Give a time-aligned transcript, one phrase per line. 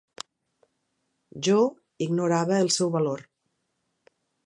[1.49, 1.59] Jo
[2.07, 3.27] ignorava el seu valor.